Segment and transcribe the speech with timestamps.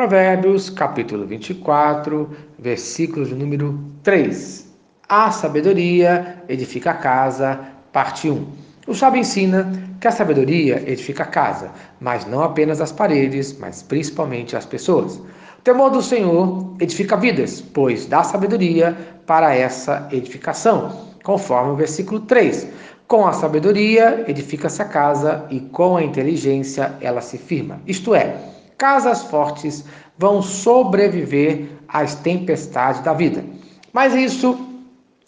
[0.00, 4.66] Provérbios, capítulo 24, versículo de número 3.
[5.06, 7.60] A sabedoria edifica a casa,
[7.92, 8.46] parte 1.
[8.86, 13.82] O sábio ensina que a sabedoria edifica a casa, mas não apenas as paredes, mas
[13.82, 15.16] principalmente as pessoas.
[15.16, 18.96] O temor do Senhor edifica vidas, pois dá sabedoria
[19.26, 22.68] para essa edificação, conforme o versículo 3.
[23.06, 27.82] Com a sabedoria edifica-se a casa e com a inteligência ela se firma.
[27.86, 29.84] Isto é, casas fortes
[30.16, 33.44] vão sobreviver às tempestades da vida.
[33.92, 34.58] Mas isso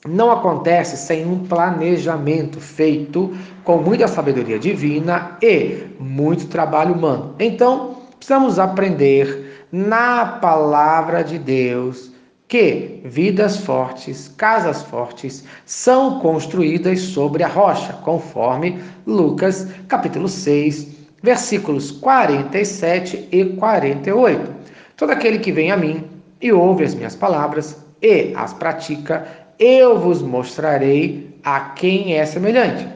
[0.09, 7.35] não acontece sem um planejamento feito com muita sabedoria divina e muito trabalho humano.
[7.39, 12.11] Então, precisamos aprender na palavra de Deus
[12.49, 21.91] que vidas fortes, casas fortes, são construídas sobre a rocha, conforme Lucas capítulo 6, versículos
[21.91, 24.55] 47 e 48.
[24.97, 26.05] Todo aquele que vem a mim
[26.41, 29.27] e ouve as minhas palavras e as pratica,
[29.59, 32.89] eu vos mostrarei a quem é semelhante.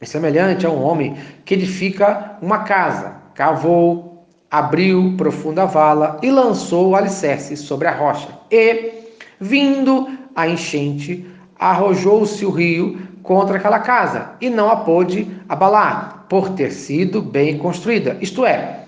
[0.00, 6.90] É semelhante a um homem que edifica uma casa, cavou, abriu profunda vala e lançou
[6.90, 8.28] o alicerce sobre a rocha.
[8.50, 8.92] E,
[9.38, 11.26] vindo a enchente,
[11.58, 17.58] arrojou-se o rio contra aquela casa e não a pôde abalar, por ter sido bem
[17.58, 18.84] construída, isto é,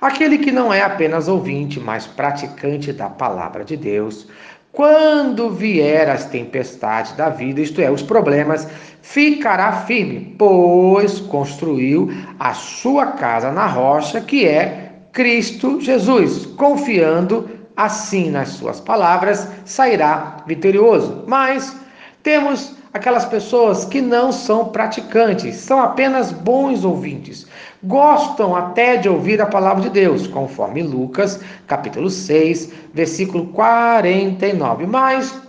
[0.00, 4.26] aquele que não é apenas ouvinte, mas praticante da palavra de Deus,
[4.72, 8.68] quando vier as tempestades da vida, isto é, os problemas,
[9.02, 12.08] ficará firme, pois construiu
[12.38, 20.36] a sua casa na rocha, que é Cristo Jesus, confiando assim nas suas palavras, sairá
[20.46, 21.24] vitorioso.
[21.26, 21.76] Mas
[22.22, 27.46] temos aquelas pessoas que não são praticantes, são apenas bons ouvintes.
[27.82, 34.86] Gostam até de ouvir a palavra de Deus, conforme Lucas, capítulo 6, versículo 49.
[34.86, 35.40] Mas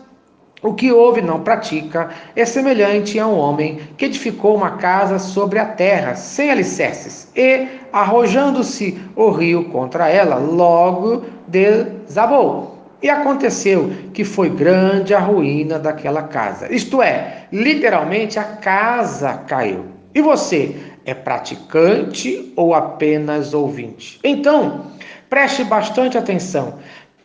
[0.61, 5.57] o que ouve não pratica é semelhante a um homem que edificou uma casa sobre
[5.57, 12.80] a terra, sem alicerces, e, arrojando-se o rio contra ela, logo desabou.
[13.01, 16.71] E aconteceu que foi grande a ruína daquela casa.
[16.71, 19.85] Isto é, literalmente a casa caiu.
[20.13, 24.19] E você é praticante ou apenas ouvinte?
[24.23, 24.85] Então,
[25.29, 26.75] preste bastante atenção.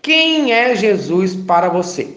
[0.00, 2.08] Quem é Jesus para você?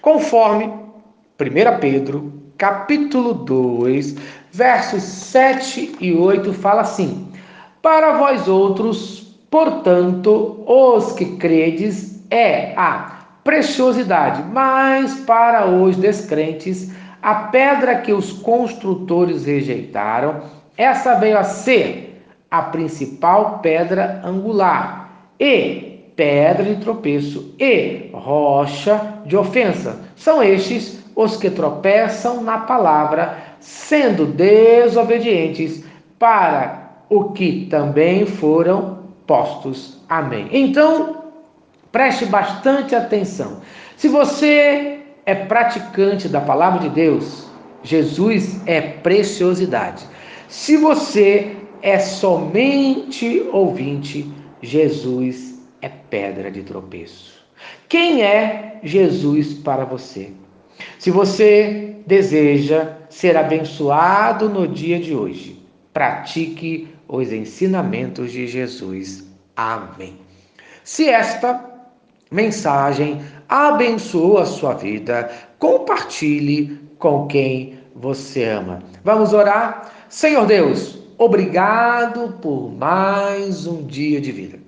[0.00, 4.16] Conforme 1 Pedro, capítulo 2,
[4.50, 7.28] versos 7 e 8 fala assim:
[7.82, 16.92] Para vós outros, portanto, os que credes é a preciosidade, mas para os descrentes,
[17.22, 20.42] a pedra que os construtores rejeitaram,
[20.76, 29.36] essa veio a ser a principal pedra angular e pedra de tropeço e rocha de
[29.36, 30.00] ofensa.
[30.16, 35.84] São estes os que tropeçam na palavra, sendo desobedientes
[36.18, 40.02] para o que também foram postos.
[40.08, 40.48] Amém.
[40.52, 41.23] Então,
[41.94, 43.60] Preste bastante atenção.
[43.96, 47.48] Se você é praticante da palavra de Deus,
[47.84, 50.04] Jesus é preciosidade.
[50.48, 54.28] Se você é somente ouvinte,
[54.60, 57.40] Jesus é pedra de tropeço.
[57.88, 60.32] Quem é Jesus para você?
[60.98, 69.32] Se você deseja ser abençoado no dia de hoje, pratique os ensinamentos de Jesus.
[69.54, 70.18] Amém.
[70.82, 71.72] Se esta
[72.34, 78.80] mensagem abençoou a sua vida, compartilhe com quem você ama.
[79.04, 79.92] Vamos orar?
[80.08, 84.58] Senhor Deus, obrigado por mais um dia de vida.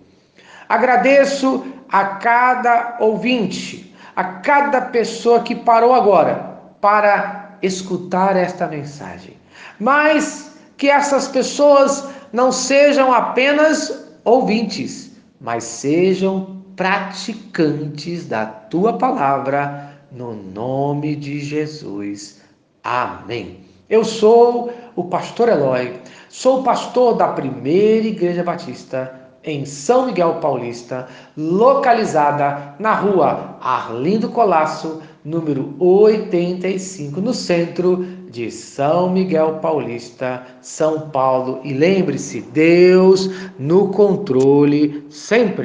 [0.68, 9.36] Agradeço a cada ouvinte, a cada pessoa que parou agora para escutar esta mensagem.
[9.80, 15.10] Mas que essas pessoas não sejam apenas ouvintes,
[15.40, 22.42] mas sejam praticantes da tua palavra, no nome de Jesus.
[22.84, 23.60] Amém.
[23.88, 25.94] Eu sou o pastor Eloy,
[26.28, 31.06] sou pastor da primeira Igreja Batista em São Miguel Paulista,
[31.36, 41.60] localizada na rua Arlindo Colasso, número 85, no centro de São Miguel Paulista, São Paulo.
[41.64, 45.64] E lembre-se, Deus no controle sempre.